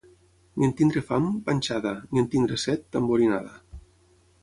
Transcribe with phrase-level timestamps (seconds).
[0.55, 3.57] Ni en tenir fam, panxada; ni en tenir set, tamborinada.